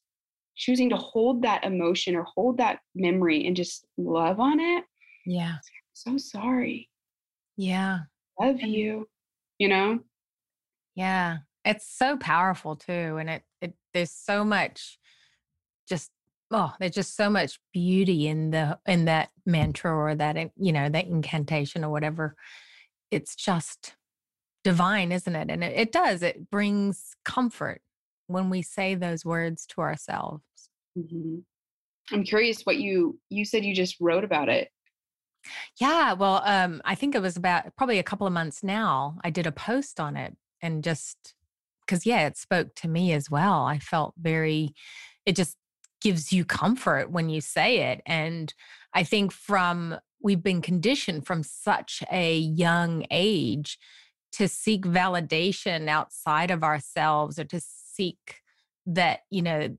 [0.55, 4.83] choosing to hold that emotion or hold that memory and just love on it.
[5.25, 5.55] Yeah.
[5.93, 6.89] So sorry.
[7.57, 7.99] Yeah.
[8.39, 9.07] Love you.
[9.57, 9.99] You know?
[10.95, 11.37] Yeah.
[11.63, 13.17] It's so powerful too.
[13.17, 14.99] And it it there's so much
[15.87, 16.11] just
[16.51, 20.89] oh there's just so much beauty in the in that mantra or that you know
[20.89, 22.35] that incantation or whatever
[23.11, 23.95] it's just
[24.63, 27.81] divine isn't it and it, it does it brings comfort
[28.27, 30.43] when we say those words to ourselves
[30.97, 31.37] mm-hmm.
[32.11, 34.69] i'm curious what you you said you just wrote about it
[35.79, 39.29] yeah well um i think it was about probably a couple of months now i
[39.29, 41.33] did a post on it and just
[41.85, 44.73] because yeah it spoke to me as well i felt very
[45.25, 45.57] it just
[46.05, 47.99] gives you comfort when you say it.
[48.05, 48.53] And
[48.93, 53.79] I think from we've been conditioned from such a young age
[54.33, 58.41] to seek validation outside of ourselves or to seek
[58.85, 59.75] that, you know,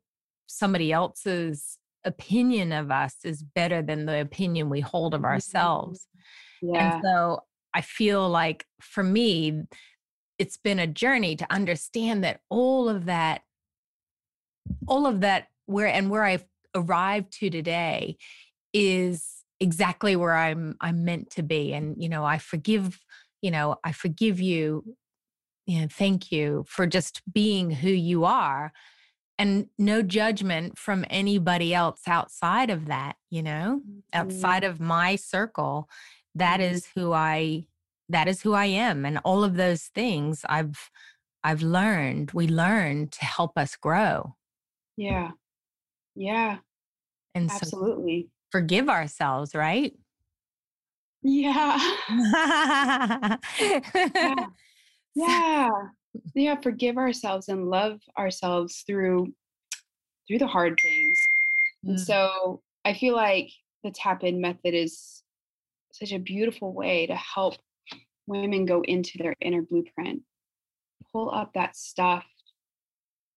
[0.48, 5.26] somebody else's opinion of us is better than the opinion we hold of mm-hmm.
[5.26, 6.06] ourselves.
[6.62, 6.94] Yeah.
[6.94, 7.40] And so
[7.74, 9.64] I feel like for me,
[10.38, 13.42] it's been a journey to understand that all of that,
[14.86, 18.16] all of that where and where I've arrived to today
[18.72, 21.72] is exactly where I'm I'm meant to be.
[21.72, 22.98] And you know, I forgive,
[23.42, 24.84] you know, I forgive you,
[25.66, 28.72] you know, thank you for just being who you are.
[29.38, 33.98] And no judgment from anybody else outside of that, you know, mm-hmm.
[34.12, 35.88] outside of my circle.
[36.34, 36.74] That mm-hmm.
[36.74, 37.66] is who I
[38.08, 39.04] that is who I am.
[39.04, 40.90] And all of those things I've
[41.44, 44.34] I've learned, we learn to help us grow.
[44.96, 45.30] Yeah.
[46.14, 46.58] Yeah.
[47.34, 48.22] And absolutely.
[48.22, 49.92] So forgive ourselves, right?
[51.22, 51.78] Yeah.
[53.60, 54.46] yeah.
[55.14, 55.70] Yeah.
[56.34, 56.56] Yeah.
[56.60, 59.32] Forgive ourselves and love ourselves through
[60.26, 61.18] through the hard things.
[61.84, 61.90] Mm.
[61.90, 63.50] And so I feel like
[63.84, 65.22] the tap in method is
[65.92, 67.54] such a beautiful way to help
[68.26, 70.22] women go into their inner blueprint,
[71.12, 72.24] pull up that stuff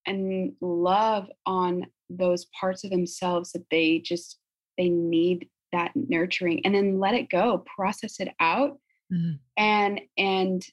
[0.06, 4.40] and love on those parts of themselves that they just
[4.78, 8.80] they need that nurturing and then let it go process it out
[9.14, 9.34] mm-hmm.
[9.58, 10.66] and and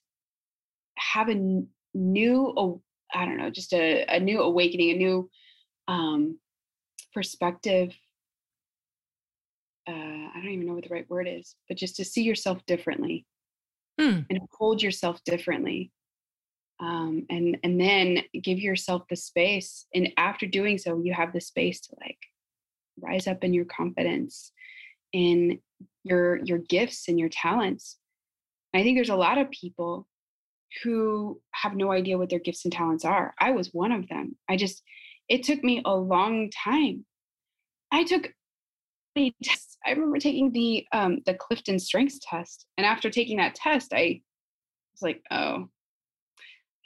[0.97, 1.63] have a
[1.97, 2.81] new
[3.15, 5.31] i don't know just a, a new awakening a new
[5.89, 6.39] um
[7.15, 7.97] perspective
[9.89, 12.65] uh i don't even know what the right word is but just to see yourself
[12.67, 13.25] differently
[14.01, 14.25] mm.
[14.29, 15.91] and hold yourself differently
[16.79, 21.41] um, and and then give yourself the space and after doing so you have the
[21.41, 22.19] space to like
[23.01, 24.53] rise up in your confidence
[25.15, 25.59] in
[26.05, 27.97] your your gifts and your talents
[28.75, 30.07] i think there's a lot of people
[30.83, 34.37] who have no idea what their gifts and talents are i was one of them
[34.49, 34.83] i just
[35.29, 37.05] it took me a long time
[37.93, 38.29] i took
[39.17, 43.55] a test i remember taking the um the clifton strengths test and after taking that
[43.55, 44.21] test i
[44.93, 45.69] was like oh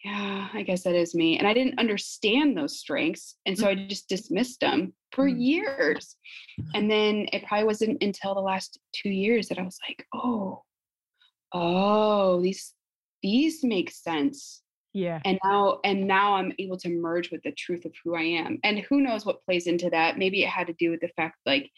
[0.05, 1.39] yeah, I guess that is me.
[1.39, 3.37] And I didn't understand those strengths.
[3.45, 3.71] And so mm.
[3.71, 5.35] I just dismissed them for mm.
[5.39, 6.17] years.
[6.75, 10.63] And then it probably wasn't until the last two years that I was like, oh,
[11.53, 12.73] oh, these
[13.23, 14.63] these make sense.
[14.93, 15.21] Yeah.
[15.25, 18.59] And now and now I'm able to merge with the truth of who I am.
[18.65, 20.19] And who knows what plays into that?
[20.19, 21.71] Maybe it had to do with the fact like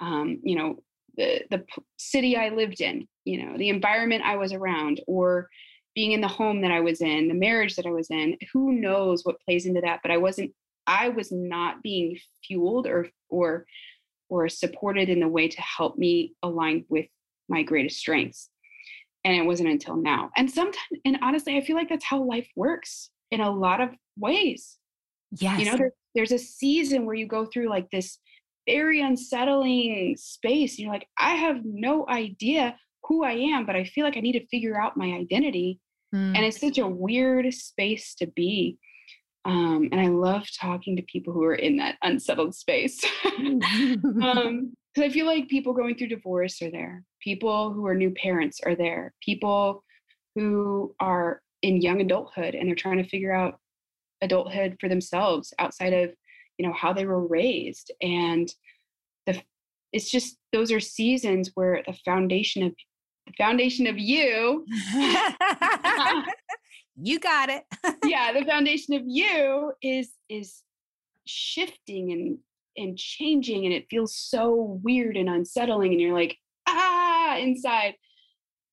[0.00, 0.76] um, you know,
[1.16, 1.64] the the
[1.98, 5.48] city I lived in, you know, the environment I was around or
[5.94, 8.36] being in the home that I was in, the marriage that I was in.
[8.52, 10.52] Who knows what plays into that, but I wasn't
[10.86, 13.66] I was not being fueled or or
[14.28, 17.06] or supported in the way to help me align with
[17.48, 18.50] my greatest strengths
[19.28, 20.30] and it wasn't until now.
[20.36, 23.90] And sometimes and honestly i feel like that's how life works in a lot of
[24.16, 24.78] ways.
[25.30, 25.60] Yes.
[25.60, 28.18] you know there, there's a season where you go through like this
[28.66, 32.74] very unsettling space you're like i have no idea
[33.04, 35.78] who i am but i feel like i need to figure out my identity
[36.14, 36.34] mm.
[36.34, 38.78] and it's such a weird space to be.
[39.44, 43.04] Um, and i love talking to people who are in that unsettled space.
[44.22, 48.10] Um, because I feel like people going through divorce are there, people who are new
[48.10, 49.84] parents are there, people
[50.34, 53.58] who are in young adulthood and they're trying to figure out
[54.22, 56.10] adulthood for themselves outside of
[56.56, 57.92] you know how they were raised.
[58.02, 58.52] And
[59.26, 59.40] the
[59.92, 62.72] it's just those are seasons where the foundation of
[63.26, 64.66] the foundation of you
[67.00, 67.64] you got it.
[68.04, 70.62] Yeah the foundation of you is is
[71.26, 72.38] shifting and
[72.78, 77.94] and changing and it feels so weird and unsettling and you're like ah inside.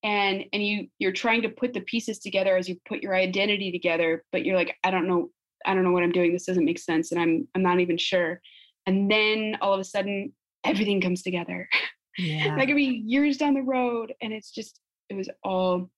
[0.02, 3.72] And and you you're trying to put the pieces together as you put your identity
[3.72, 5.30] together but you're like i don't know
[5.64, 6.32] i don't know what i'm doing.
[6.32, 8.40] This doesn't make sense and i'm i'm not even sure.
[8.86, 10.32] And then all of a sudden
[10.64, 11.68] everything comes together.
[12.18, 12.56] Yeah.
[12.56, 14.80] that could be years down the road and it's just
[15.10, 15.90] it was all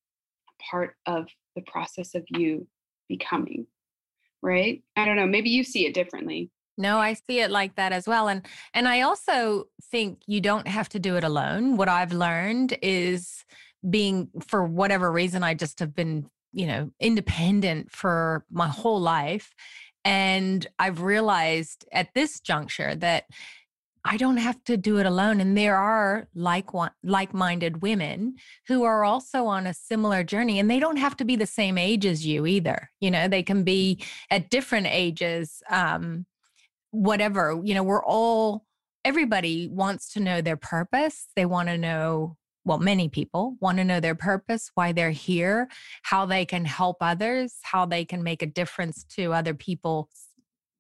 [0.69, 2.67] part of the process of you
[3.09, 3.69] becoming
[4.43, 4.83] right?
[4.97, 8.07] I don't know maybe you see it differently no, I see it like that as
[8.07, 8.29] well.
[8.29, 11.77] And and I also think you don't have to do it alone.
[11.77, 13.45] What I've learned is
[13.89, 19.55] being for whatever reason I just have been, you know, independent for my whole life
[20.05, 23.25] and I've realized at this juncture that
[24.05, 25.39] I don't have to do it alone.
[25.39, 26.71] And there are like
[27.03, 28.37] like-minded women
[28.69, 31.77] who are also on a similar journey, and they don't have to be the same
[31.77, 32.91] age as you either.
[33.01, 35.63] You know, they can be at different ages.
[35.69, 36.25] Um,
[36.91, 38.65] whatever, you know, we're all,
[39.05, 41.27] everybody wants to know their purpose.
[41.37, 45.69] They want to know, well, many people want to know their purpose, why they're here,
[46.03, 50.09] how they can help others, how they can make a difference to other people's,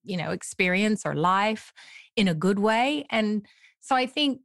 [0.03, 1.73] you know, experience or life
[2.17, 3.07] in a good way.
[3.11, 3.47] And
[3.81, 4.41] so I think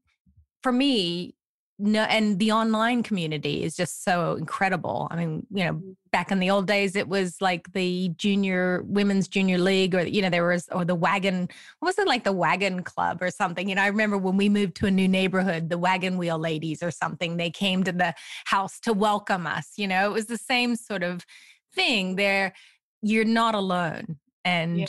[0.62, 1.36] for me,
[1.80, 5.08] no and the online community is just so incredible.
[5.10, 5.96] I mean you know mm.
[6.12, 10.22] back in the old days it was like the junior women's junior league or you
[10.22, 11.50] know there was or the wagon
[11.80, 13.68] what was it like the wagon club or something?
[13.68, 16.84] You know i remember when we moved to a new neighborhood the wagon wheel ladies
[16.84, 18.14] or something they came to the
[18.46, 20.10] house to welcome us you know?
[20.10, 21.26] It was the same sort of
[21.74, 22.54] thing there.
[23.02, 24.88] You're not alone and yeah.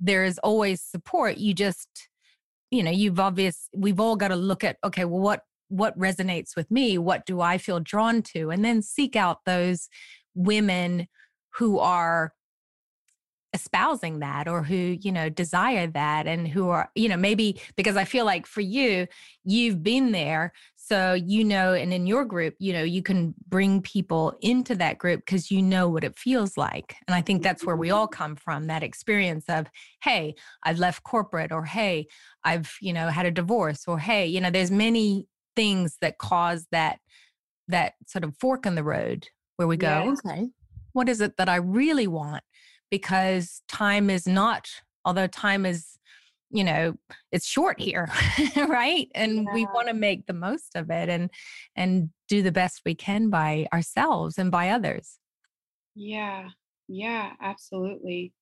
[0.00, 1.38] there is always support.
[1.38, 2.08] You just
[2.70, 6.56] you know you've obvious we've all got to look at okay well what what resonates
[6.56, 9.88] with me what do i feel drawn to and then seek out those
[10.34, 11.06] women
[11.54, 12.32] who are
[13.54, 17.96] espousing that or who you know desire that and who are you know maybe because
[17.96, 19.06] i feel like for you
[19.44, 23.80] you've been there so you know and in your group you know you can bring
[23.80, 27.64] people into that group because you know what it feels like and i think that's
[27.64, 28.18] where we all mm-hmm.
[28.18, 29.66] come from that experience of
[30.02, 30.34] hey
[30.64, 32.04] i've left corporate or hey
[32.42, 36.66] i've you know had a divorce or hey you know there's many things that cause
[36.72, 36.98] that
[37.68, 40.20] that sort of fork in the road where we go yes.
[40.24, 40.48] okay
[40.92, 42.42] what is it that i really want
[42.90, 44.68] because time is not
[45.04, 45.98] although time is
[46.50, 46.94] you know
[47.32, 48.08] it's short here
[48.68, 49.54] right and yeah.
[49.54, 51.30] we want to make the most of it and
[51.76, 55.18] and do the best we can by ourselves and by others
[55.94, 56.48] yeah
[56.88, 58.32] yeah absolutely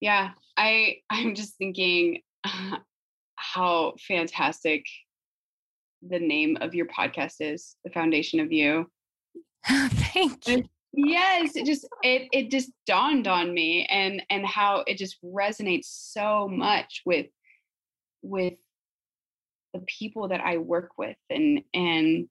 [0.00, 2.76] yeah i i'm just thinking uh,
[3.36, 4.84] how fantastic
[6.02, 8.90] the name of your podcast is the foundation of you.
[9.66, 10.64] Thank you.
[10.92, 15.86] yes it just it it just dawned on me and and how it just resonates
[15.86, 17.26] so much with
[18.22, 18.54] with
[19.74, 22.28] the people that i work with and and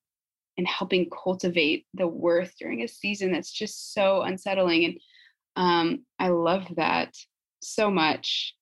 [0.58, 4.86] and helping cultivate the worth during a season that's just so unsettling.
[4.86, 5.00] And
[5.58, 7.14] um i love that
[7.62, 8.56] so much.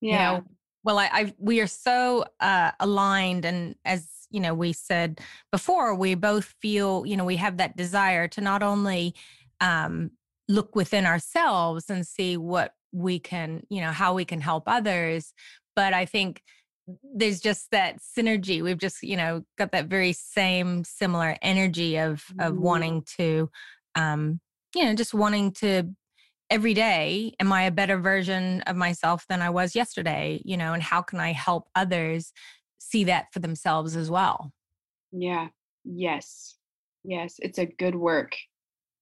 [0.00, 0.40] Yeah, yeah.
[0.84, 5.20] well I, I we are so uh aligned and as you know we said
[5.52, 9.14] before we both feel you know we have that desire to not only
[9.60, 10.10] um,
[10.48, 15.34] look within ourselves and see what we can you know how we can help others
[15.76, 16.42] but i think
[17.14, 18.62] there's just that synergy.
[18.62, 22.62] We've just you know got that very same similar energy of of mm-hmm.
[22.62, 23.50] wanting to
[23.94, 24.40] um
[24.74, 25.84] you know just wanting to
[26.50, 30.40] every day am i a better version of myself than i was yesterday?
[30.44, 32.32] You know and how can i help others
[32.78, 34.52] see that for themselves as well
[35.12, 35.48] yeah
[35.84, 36.56] yes
[37.04, 38.36] yes it's a good work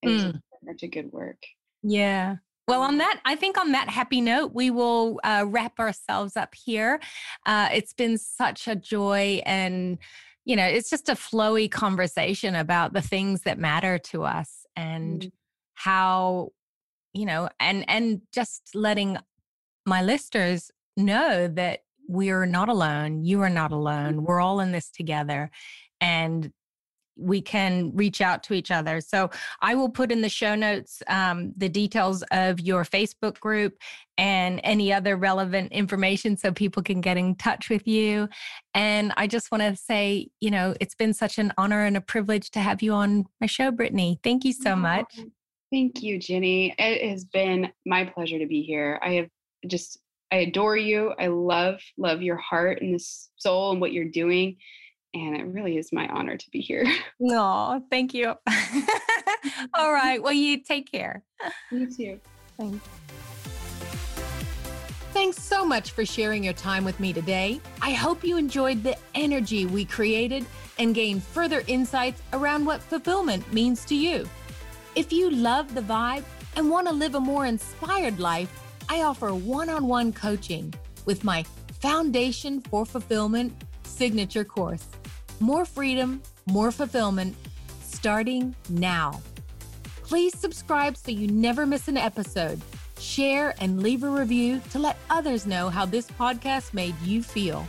[0.02, 0.40] it's mm.
[0.66, 1.38] such a good work
[1.82, 2.36] yeah
[2.68, 6.52] well, on that, I think on that happy note, we will uh, wrap ourselves up
[6.52, 6.98] here.
[7.46, 9.98] Uh, it's been such a joy and
[10.46, 15.22] you know, it's just a flowy conversation about the things that matter to us and
[15.22, 15.32] mm.
[15.74, 16.52] how,
[17.12, 19.18] you know, and and just letting
[19.84, 23.24] my listeners know that we're not alone.
[23.24, 24.24] You are not alone.
[24.24, 25.50] We're all in this together.
[26.00, 26.52] And
[27.18, 29.00] we can reach out to each other.
[29.00, 29.30] So
[29.62, 33.78] I will put in the show notes um, the details of your Facebook group
[34.18, 38.28] and any other relevant information so people can get in touch with you.
[38.74, 42.02] And I just want to say, you know, it's been such an honor and a
[42.02, 44.20] privilege to have you on my show, Brittany.
[44.22, 45.18] Thank you so much.
[45.72, 46.74] Thank you, Jenny.
[46.78, 49.00] It has been my pleasure to be here.
[49.02, 49.28] I have
[49.66, 49.98] just,
[50.36, 51.14] I adore you.
[51.18, 54.58] I love, love your heart and this soul and what you're doing
[55.14, 56.84] and it really is my honor to be here.
[57.18, 58.26] No, thank you.
[59.74, 60.22] All right.
[60.22, 61.22] Well, you take care.
[61.72, 62.20] You too.
[62.58, 62.86] Thanks.
[65.14, 67.62] Thanks so much for sharing your time with me today.
[67.80, 70.44] I hope you enjoyed the energy we created
[70.78, 74.28] and gained further insights around what fulfillment means to you.
[74.94, 76.24] If you love the vibe
[76.54, 80.72] and want to live a more inspired life, I offer one on one coaching
[81.04, 81.44] with my
[81.80, 83.52] Foundation for Fulfillment
[83.84, 84.86] signature course.
[85.40, 87.36] More freedom, more fulfillment,
[87.82, 89.20] starting now.
[90.02, 92.60] Please subscribe so you never miss an episode.
[92.98, 97.66] Share and leave a review to let others know how this podcast made you feel.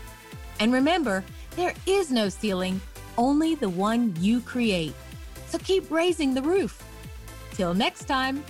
[0.59, 1.23] And remember,
[1.55, 2.79] there is no ceiling,
[3.17, 4.93] only the one you create.
[5.47, 6.81] So keep raising the roof.
[7.53, 8.43] Till next time.